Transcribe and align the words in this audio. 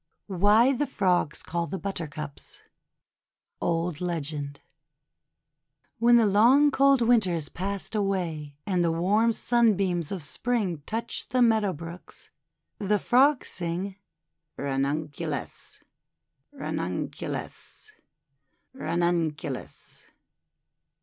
WHY 0.25 0.73
THE 0.73 0.87
FROGS 0.87 1.43
CALL 1.43 1.67
THE 1.67 1.77
BUTTERCUPS 1.77 2.63
Old 3.61 4.01
Legend 4.01 4.59
WHEN 5.99 6.17
the 6.17 6.25
long 6.25 6.71
cold 6.71 7.03
Winter 7.03 7.31
is 7.35 7.49
passed 7.49 7.93
away, 7.93 8.57
and 8.65 8.83
the 8.83 8.91
warm 8.91 9.31
Sunbeams 9.31 10.11
of 10.11 10.23
Spring 10.23 10.81
touch 10.87 11.27
the 11.27 11.43
meadow 11.43 11.71
brooks, 11.71 12.31
the 12.79 12.97
Frogs 12.97 13.49
sing:— 13.49 13.97
"Ranunculus! 14.57 15.81
Ranunculus! 16.51 17.91
Ranunculus!' 18.73 20.07